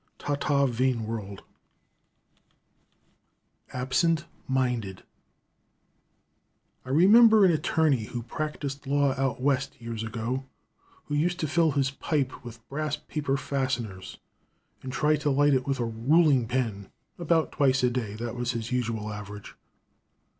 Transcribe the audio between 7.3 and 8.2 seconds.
an attorney,